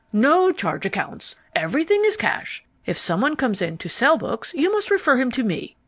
[0.11, 1.35] "No charge accounts.
[1.55, 2.65] Everything is cash.
[2.87, 5.75] If someone comes in to sell books, you must refer him to me.